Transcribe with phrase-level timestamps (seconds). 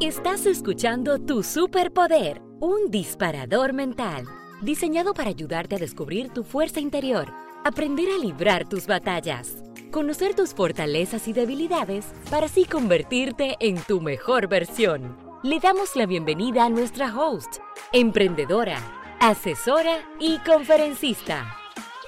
[0.00, 4.26] Estás escuchando Tu Superpoder, un disparador mental,
[4.60, 7.32] diseñado para ayudarte a descubrir tu fuerza interior,
[7.64, 9.62] aprender a librar tus batallas,
[9.92, 15.16] conocer tus fortalezas y debilidades para así convertirte en tu mejor versión.
[15.44, 17.58] Le damos la bienvenida a nuestra host,
[17.92, 18.78] emprendedora,
[19.20, 21.56] asesora y conferencista,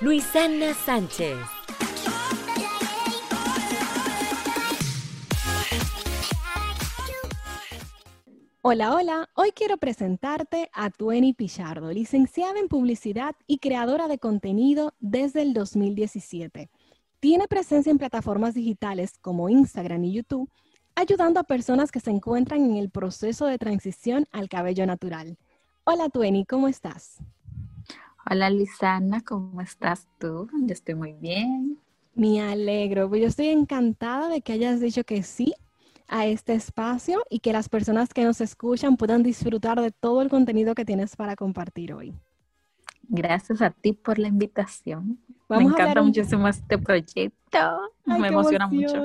[0.00, 1.55] Luisana Sánchez.
[8.68, 9.30] Hola, hola.
[9.34, 15.54] Hoy quiero presentarte a Tueni Pichardo, licenciada en publicidad y creadora de contenido desde el
[15.54, 16.68] 2017.
[17.20, 20.50] Tiene presencia en plataformas digitales como Instagram y YouTube,
[20.96, 25.38] ayudando a personas que se encuentran en el proceso de transición al cabello natural.
[25.84, 27.18] Hola Tueni, ¿cómo estás?
[28.28, 30.48] Hola Lisana, ¿cómo estás tú?
[30.62, 31.78] Yo estoy muy bien.
[32.16, 35.54] Me alegro, pues yo estoy encantada de que hayas dicho que sí
[36.08, 40.28] a este espacio y que las personas que nos escuchan puedan disfrutar de todo el
[40.28, 42.14] contenido que tienes para compartir hoy.
[43.08, 45.18] Gracias a ti por la invitación.
[45.48, 47.80] Me encanta muchísimo este proyecto.
[48.04, 49.04] Me emociona mucho.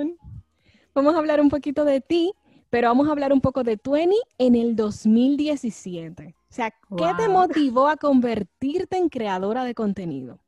[0.94, 2.34] Vamos a hablar un poquito de ti,
[2.70, 6.36] pero vamos a hablar un poco de Twenty en el 2017.
[6.50, 10.40] O sea, ¿qué te motivó a convertirte en creadora de contenido?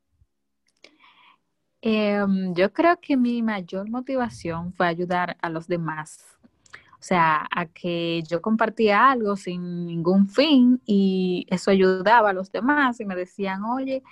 [1.80, 6.33] Em, yo creo que mi mayor motivación fue ayudar a los demás
[7.04, 12.50] o sea, a que yo compartía algo sin ningún fin y eso ayudaba a los
[12.50, 14.02] demás y me decían, oye,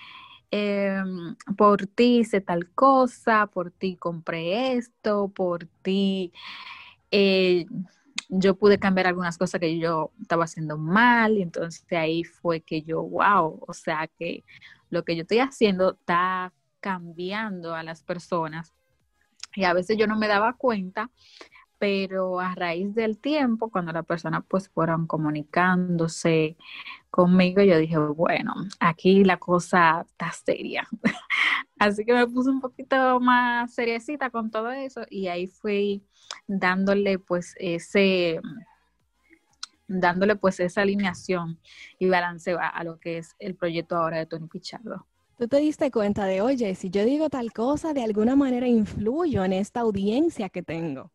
[0.51, 6.35] em, por ti hice tal cosa, por ti compré esto, por ti
[7.11, 7.65] eh,
[8.29, 12.83] yo pude cambiar algunas cosas que yo estaba haciendo mal y entonces ahí fue que
[12.83, 14.45] yo, wow, o sea que
[14.91, 18.75] lo que yo estoy haciendo está cambiando a las personas
[19.55, 21.11] y a veces yo no me daba cuenta
[21.83, 26.57] pero a raíz del tiempo, cuando las personas pues fueron comunicándose
[27.11, 30.87] conmigo, yo dije, bueno, aquí la cosa está seria.
[31.81, 36.05] Así que me puse un poquito más seriecita con todo eso y ahí fui
[36.47, 38.41] dándole pues ese
[39.89, 41.59] dándole pues esa alineación
[41.99, 45.05] y balance a, lo que es el proyecto ahora de Tony Pichardo.
[45.37, 49.45] Tú te diste cuenta de, oye, si yo digo tal cosa, de alguna manera influyo
[49.45, 51.11] en esta audiencia que tengo.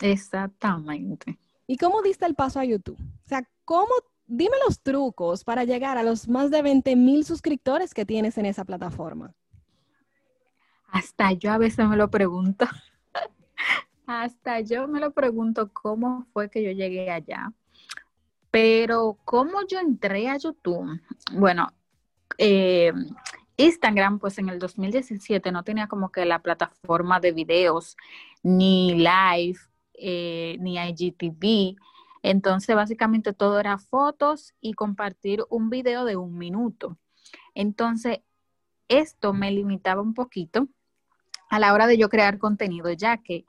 [0.00, 1.38] Exactamente.
[1.66, 3.00] ¿Y cómo diste el paso a YouTube?
[3.00, 3.92] O sea, ¿cómo,
[4.26, 8.46] dime los trucos para llegar a los más de 20 mil suscriptores que tienes en
[8.46, 9.34] esa plataforma?
[10.88, 12.66] Hasta yo a veces me lo pregunto.
[14.06, 17.52] Hasta yo me lo pregunto cómo fue que yo llegué allá.
[18.50, 21.00] Pero cómo yo entré a YouTube.
[21.32, 21.68] Bueno,
[22.38, 22.92] eh,
[23.56, 27.96] Instagram, pues en el 2017 no tenía como que la plataforma de videos
[28.42, 29.58] ni live
[29.98, 31.76] eh, ni IGTV.
[32.22, 36.98] Entonces, básicamente todo era fotos y compartir un video de un minuto.
[37.54, 38.20] Entonces,
[38.88, 40.68] esto me limitaba un poquito
[41.48, 43.44] a la hora de yo crear contenido, ya que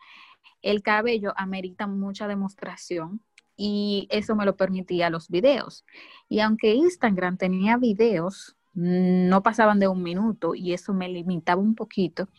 [0.62, 3.22] el cabello amerita mucha demostración
[3.56, 5.86] y eso me lo permitía los videos.
[6.30, 11.74] Y aunque Instagram tenía videos, no pasaban de un minuto y eso me limitaba un
[11.74, 12.30] poquito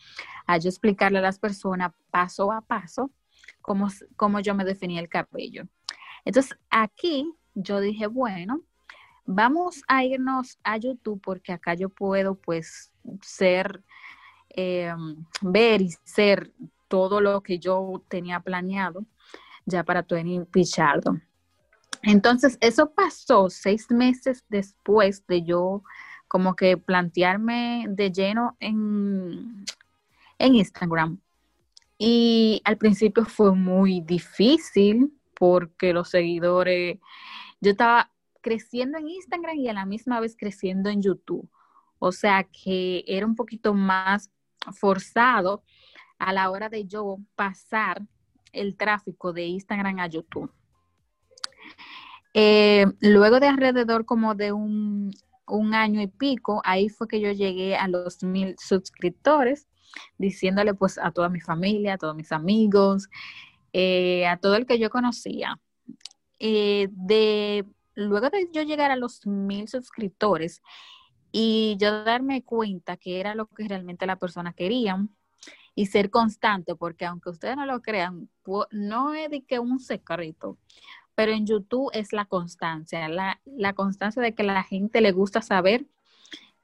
[0.47, 3.11] a yo explicarle a las personas paso a paso
[4.15, 5.63] cómo, yo me definía el cabello.
[6.25, 8.61] Entonces, aquí yo dije, bueno,
[9.25, 12.91] vamos a irnos a YouTube porque acá yo puedo pues
[13.21, 13.83] ser,
[14.49, 14.93] eh,
[15.41, 16.51] ver y ser
[16.87, 19.05] todo lo que yo tenía planeado
[19.65, 21.19] ya para Tony Pichardo.
[22.01, 25.83] Entonces, eso pasó seis meses después de yo
[26.27, 29.65] como que plantearme de lleno en,
[30.39, 31.19] en Instagram.
[32.01, 36.97] Y al principio fue muy difícil porque los seguidores,
[37.59, 38.09] yo estaba
[38.41, 41.49] creciendo en Instagram y a la misma vez creciendo en YouTube.
[41.99, 44.31] O sea que era un poquito más
[44.71, 45.61] forzado
[46.17, 48.01] a la hora de yo pasar
[48.53, 50.51] el tráfico de Instagram a YouTube.
[52.33, 55.11] Eh, luego de alrededor como de un,
[55.47, 59.67] un, año y pico, ahí fue que yo llegué a los mil suscriptores
[60.17, 63.09] diciéndole pues a toda mi familia, a todos mis amigos,
[63.73, 65.59] eh, a todo el que yo conocía.
[66.39, 67.65] Eh, de,
[67.95, 70.61] luego de yo llegar a los mil suscriptores
[71.31, 75.05] y yo darme cuenta que era lo que realmente la persona quería
[75.75, 78.29] y ser constante, porque aunque ustedes no lo crean,
[78.71, 80.57] no es que un secreto,
[81.15, 85.41] pero en YouTube es la constancia, la, la constancia de que la gente le gusta
[85.41, 85.85] saber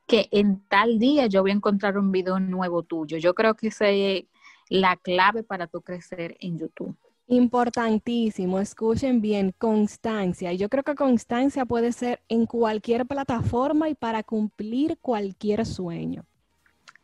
[0.07, 3.17] que en tal día yo voy a encontrar un video nuevo tuyo.
[3.17, 4.25] Yo creo que esa es
[4.69, 6.95] la clave para tu crecer en YouTube.
[7.27, 10.53] Importantísimo, escuchen bien, constancia.
[10.53, 16.23] Y yo creo que constancia puede ser en cualquier plataforma y para cumplir cualquier sueño.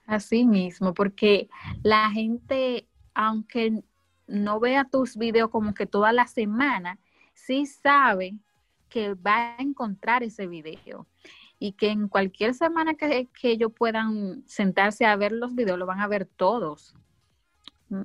[0.05, 1.49] Así mismo, porque
[1.81, 3.83] la gente, aunque
[4.27, 6.99] no vea tus videos como que toda la semana,
[7.33, 8.35] sí sabe
[8.89, 11.07] que va a encontrar ese video
[11.63, 15.99] y que en cualquier semana que, ellos puedan sentarse a ver los videos, lo van
[15.99, 16.95] a ver todos.
[17.89, 18.01] Mm.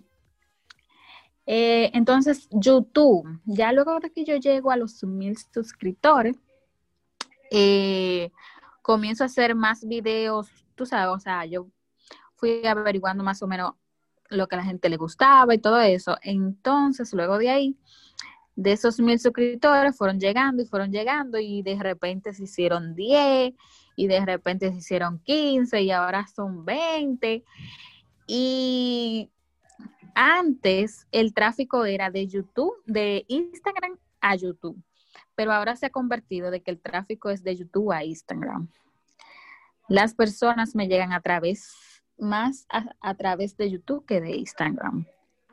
[1.46, 6.36] Eh, entonces, YouTube, ya luego de que yo llego a los mil suscriptores,
[7.50, 8.30] eh,
[8.82, 11.66] comienzo a hacer más videos, tú sabes, o sea, yo
[12.34, 13.72] fui averiguando más o menos
[14.28, 16.18] lo que a la gente le gustaba y todo eso.
[16.20, 17.78] Entonces, luego de ahí,
[18.56, 23.54] de esos mil suscriptores fueron llegando y fueron llegando y de repente se hicieron 10
[23.96, 27.44] y de repente se hicieron 15 y ahora son 20.
[28.26, 29.30] Y
[30.14, 34.82] antes el tráfico era de YouTube, de Instagram a YouTube,
[35.34, 38.68] pero ahora se ha convertido de que el tráfico es de YouTube a Instagram.
[39.88, 41.74] Las personas me llegan a través
[42.18, 45.06] más a, través de YouTube que de Instagram.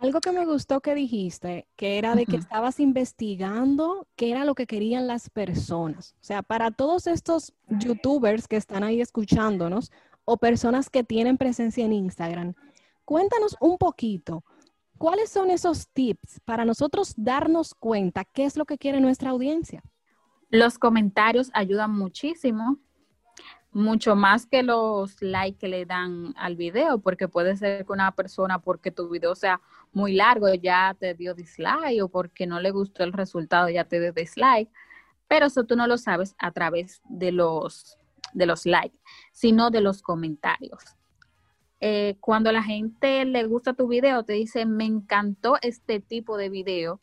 [0.04, 4.54] Algo que me gustó que dijiste, que era de que estabas investigando qué era lo
[4.54, 6.14] que querían las personas.
[6.20, 9.94] O sea, para todos estos youtubers que están ahí escuchándonos
[10.26, 12.54] o personas que tienen presencia en Instagram,
[13.06, 14.44] cuéntanos un poquito,
[14.98, 19.84] ¿cuáles son esos tips para nosotros darnos cuenta qué es lo que quiere nuestra audiencia?
[20.50, 22.78] Los comentarios ayudan muchísimo
[23.74, 28.12] mucho más que los likes que le dan al video, porque puede ser que una
[28.12, 29.62] persona, porque tu video sea
[29.94, 34.00] muy largo, ya te dio dislike o porque no le gustó el resultado, ya te
[34.00, 34.70] dio dislike,
[35.28, 37.98] pero eso tú no lo sabes a través de los,
[38.34, 38.98] de los likes,
[39.32, 40.84] sino de los comentarios.
[41.80, 46.50] Eh, cuando la gente le gusta tu video, te dice, me encantó este tipo de
[46.50, 47.02] video,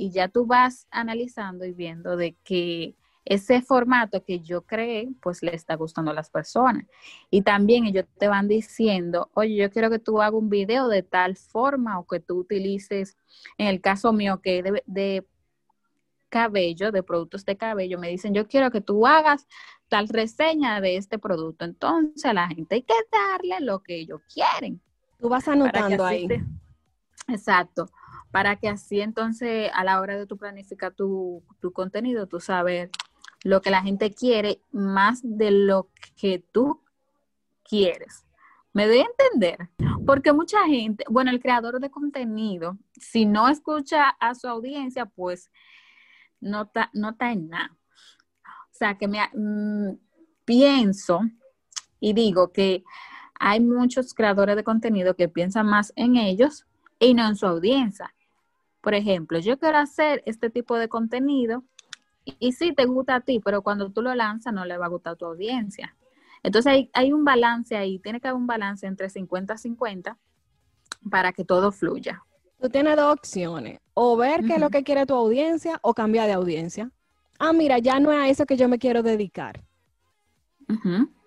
[0.00, 5.42] y ya tú vas analizando y viendo de que ese formato que yo creé, pues
[5.42, 6.86] le está gustando a las personas.
[7.30, 11.02] Y también ellos te van diciendo, oye, yo quiero que tú hagas un video de
[11.02, 13.16] tal forma o que tú utilices,
[13.58, 15.26] en el caso mío, que de, de
[16.28, 19.46] cabello, de productos de cabello, me dicen, yo quiero que tú hagas
[19.88, 21.64] tal reseña de este producto.
[21.66, 24.80] Entonces a la gente hay que darle lo que ellos quieren.
[25.18, 26.26] Tú vas anotando ahí.
[27.28, 27.90] exacto.
[28.30, 32.90] Para que así entonces a la hora de tu planificar tu, tu contenido, tú sabes
[33.42, 36.82] lo que la gente quiere más de lo que tú
[37.68, 38.26] quieres.
[38.72, 39.70] ¿Me doy a entender?
[40.06, 45.50] Porque mucha gente, bueno, el creador de contenido, si no escucha a su audiencia, pues
[46.40, 47.76] no está, no en nada.
[48.44, 49.98] O sea, que mm,
[50.44, 51.20] pienso
[51.98, 52.84] y digo que
[53.38, 56.66] hay muchos creadores de contenido que piensan más en ellos
[56.98, 58.14] y no en su audiencia.
[58.80, 61.64] Por ejemplo, yo quiero hacer este tipo de contenido
[62.24, 64.90] y, sí te gusta a ti, pero cuando tú lo lanzas no le va a
[64.90, 65.96] gustar a tu audiencia.
[66.42, 70.16] Entonces hay, hay un balance ahí, tiene que haber un balance entre 50-50
[71.10, 72.22] para que todo fluya.
[72.60, 76.26] Tú tienes dos opciones, o ver qué es lo que quiere tu audiencia o cambiar
[76.26, 76.90] de audiencia.
[77.38, 79.62] Ah, mira, ya no es a eso que yo me quiero dedicar.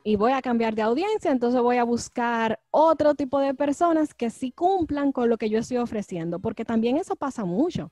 [0.04, 4.30] Y voy a cambiar de audiencia, entonces voy a buscar otro tipo de personas que
[4.30, 7.92] sí cumplan con lo que yo estoy ofreciendo, porque también eso pasa mucho.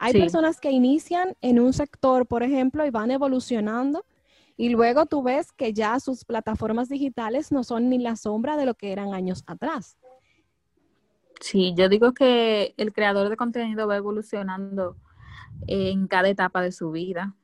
[0.00, 4.04] Hay personas que inician en un sector, por ejemplo, y van evolucionando
[4.56, 8.66] y luego tú ves que ya sus plataformas digitales no son ni la sombra de
[8.66, 9.98] lo que eran años atrás.
[11.40, 14.96] Sí, yo digo que el creador de contenido va evolucionando
[15.66, 17.34] en cada etapa de su vida.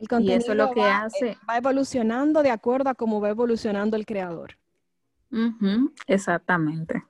[0.00, 1.36] El contenido y eso es lo que hace.
[1.48, 4.56] Va evolucionando de acuerdo a cómo va evolucionando el creador.
[6.06, 7.04] exactamente.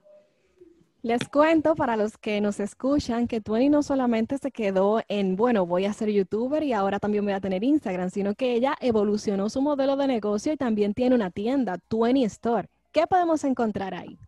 [1.02, 5.64] Les cuento para los que nos escuchan que Twenty no solamente se quedó en, bueno,
[5.64, 9.48] voy a ser youtuber y ahora también voy a tener Instagram, sino que ella evolucionó
[9.48, 12.68] su modelo de negocio y también tiene una tienda, Twenty Store.
[12.92, 14.18] ¿Qué podemos encontrar ahí?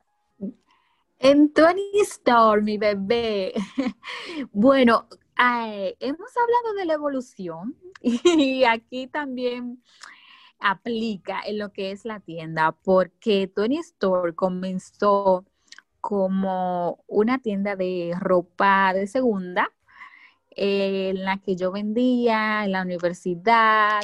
[1.19, 3.53] En Twenty Store, mi bebé.
[4.53, 5.07] bueno,
[6.01, 9.83] hemos hablado de la evolución y aquí también
[10.59, 15.45] aplica en lo que es la tienda, porque Twenty Store comenzó
[16.03, 19.71] como una tienda de ropa de segunda
[20.51, 24.03] eh, en la que yo vendía en la universidad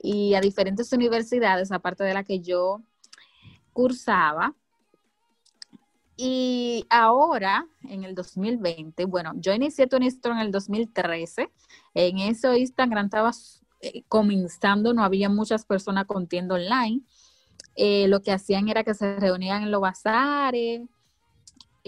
[0.00, 2.80] y a diferentes universidades, aparte de la que yo
[3.72, 4.54] cursaba.
[6.16, 11.50] Y ahora, en el 2020, bueno, yo inicié Tony Store en el 2013.
[11.94, 13.32] En eso Instagram estaba
[13.80, 17.02] eh, comenzando, no había muchas personas con tienda online.
[17.74, 20.82] Eh, lo que hacían era que se reunían en los bazares,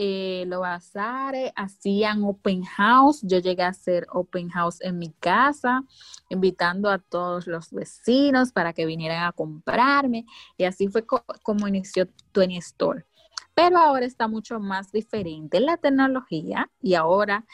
[0.00, 3.20] eh, los bazares hacían open house.
[3.22, 5.82] Yo llegué a hacer open house en mi casa,
[6.28, 10.24] invitando a todos los vecinos para que vinieran a comprarme.
[10.56, 13.04] Y así fue como inició Twenty Store.
[13.54, 17.44] Pero ahora está mucho más diferente la tecnología y ahora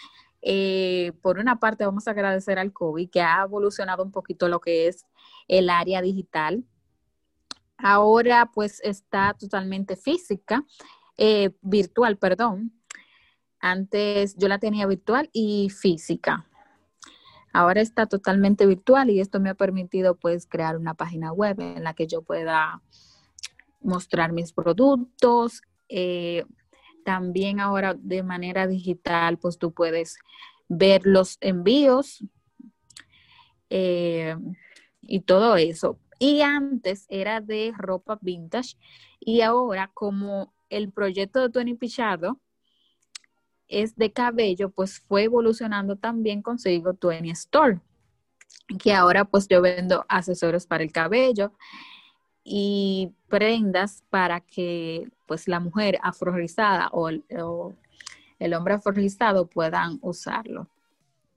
[0.46, 4.60] eh, por una parte, vamos a agradecer al COVID que ha evolucionado un poquito lo
[4.60, 5.06] que es
[5.48, 6.62] el área digital.
[7.78, 10.62] Ahora pues está totalmente física,
[11.16, 12.72] eh, virtual, perdón.
[13.60, 16.46] Antes yo la tenía virtual y física.
[17.52, 21.84] Ahora está totalmente virtual y esto me ha permitido pues crear una página web en
[21.84, 22.82] la que yo pueda
[23.80, 26.44] mostrar mis productos, eh,
[27.04, 30.18] también ahora de manera digital, pues tú puedes
[30.68, 32.24] ver los envíos
[33.70, 34.36] eh,
[35.02, 36.00] y todo eso.
[36.18, 38.76] Y antes era de ropa vintage
[39.20, 42.40] y ahora como el proyecto de Tony Pichado
[43.68, 47.80] es de cabello, pues fue evolucionando también consigo Tony Store,
[48.78, 51.52] que ahora pues yo vendo accesorios para el cabello
[52.42, 60.68] y prendas para que pues la mujer afrorizada o, el hombre afrorizado puedan usarlo.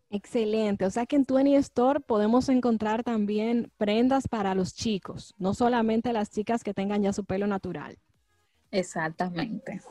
[0.10, 0.86] Excelente.
[0.86, 6.14] O sea que en Twenty Store podemos encontrar también prendas para los chicos, no solamente
[6.14, 7.98] las chicas que tengan ya su pelo natural.
[8.72, 9.82] Exactamente.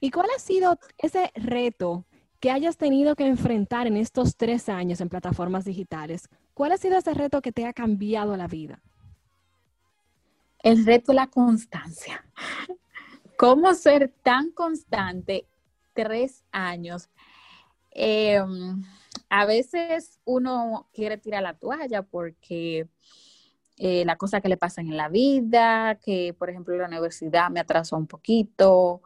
[0.00, 2.04] ¿Y cuál ha sido ese reto
[2.40, 6.28] que hayas tenido que enfrentar en estos tres años en plataformas digitales?
[6.54, 8.80] ¿Cuál ha sido ese reto que te ha cambiado la vida?
[10.60, 12.24] El reto es la constancia.
[13.36, 15.46] ¿Cómo ser tan constante
[15.94, 17.08] tres años?
[17.90, 18.82] Em,
[19.28, 22.88] a veces uno quiere tirar la toalla porque
[23.78, 27.60] eh, la cosa que le pasan en la vida, que por ejemplo la universidad me
[27.60, 29.02] atrasó un poquito,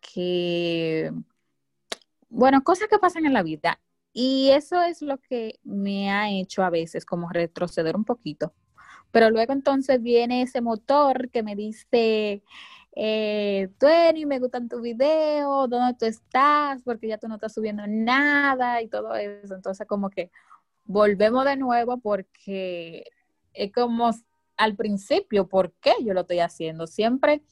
[0.00, 1.12] que,
[2.28, 3.80] bueno, cosas que pasan en la vida.
[4.12, 8.54] Y eso es lo que me ha hecho a veces como retroceder un poquito.
[9.12, 12.42] Pero luego entonces viene ese motor que me dice,
[12.96, 13.68] eh,
[14.26, 16.82] me gustan tus videos, ¿dónde tú estás?
[16.82, 19.54] Porque ya tú no estás subiendo nada y todo eso.
[19.54, 20.30] Entonces como que
[20.84, 23.04] volvemos de nuevo porque
[23.52, 24.10] es como
[24.56, 26.86] al principio, ¿por qué yo lo estoy haciendo?
[26.86, 27.42] Siempre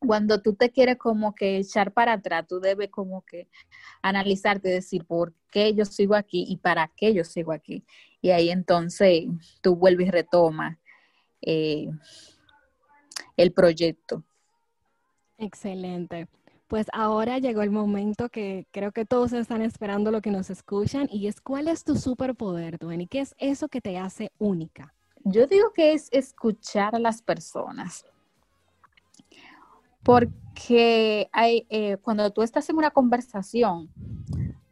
[0.00, 3.48] cuando tú te quieres como que echar para atrás, tú debes como que
[4.02, 7.84] analizarte y decir por qué yo sigo aquí y para qué yo sigo aquí.
[8.22, 9.24] Y ahí entonces
[9.60, 10.78] tú vuelves y retomas
[11.42, 11.90] eh,
[13.36, 14.24] el proyecto.
[15.38, 16.28] Excelente.
[16.66, 21.08] Pues ahora llegó el momento que creo que todos están esperando lo que nos escuchan
[21.10, 24.94] y es cuál es tu superpoder, Dueni, qué es eso que te hace única.
[25.24, 28.04] Yo digo que es escuchar a las personas
[30.02, 33.90] porque hay, eh, cuando tú estás en una conversación,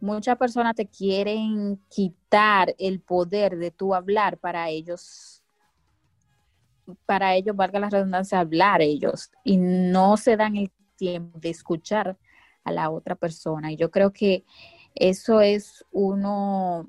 [0.00, 5.42] muchas personas te quieren quitar el poder de tu hablar para ellos,
[7.04, 12.16] para ellos, valga la redundancia, hablar ellos, y no se dan el tiempo de escuchar
[12.64, 13.70] a la otra persona.
[13.70, 14.44] Y yo creo que
[14.94, 16.88] eso es uno,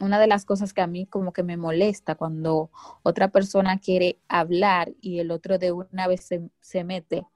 [0.00, 2.70] una de las cosas que a mí como que me molesta cuando
[3.02, 7.26] otra persona quiere hablar y el otro de una vez se, se mete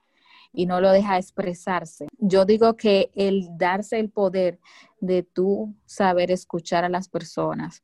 [0.52, 2.06] y no lo deja expresarse.
[2.18, 4.60] Yo digo que el darse el poder
[5.00, 7.82] de tú saber escuchar a las personas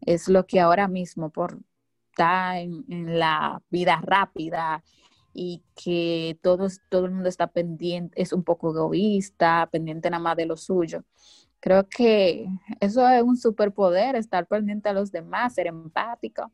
[0.00, 1.60] es lo que ahora mismo por
[2.10, 4.84] estar en, la vida rápida
[5.32, 10.36] y que todo, todo el mundo está pendiente, es un poco egoísta, pendiente nada más
[10.36, 11.02] de lo suyo.
[11.64, 12.46] Creo que
[12.78, 16.52] eso es un superpoder, estar pendiente a los demás, ser empático.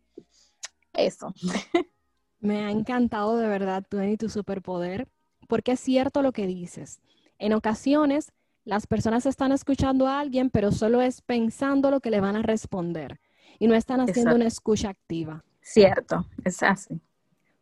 [0.92, 1.34] Eso.
[2.38, 5.08] Me ha encantado de verdad tú y tu superpoder
[5.48, 7.00] porque es cierto lo que dices.
[7.40, 8.30] En ocasiones,
[8.64, 12.42] las personas están escuchando a alguien, pero solo es pensando lo que le van a
[12.42, 13.18] responder
[13.58, 15.42] y no están haciendo una escucha activa.
[15.60, 17.00] Cierto, es así.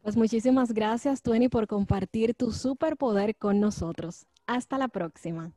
[0.02, 4.26] Pues muchísimas gracias, Tueni, por compartir tu superpoder con nosotros.
[4.47, 5.55] Hasta la próxima.